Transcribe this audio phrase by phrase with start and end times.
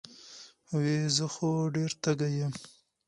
[0.79, 2.53] وې زۀ خو ډېر تږے يم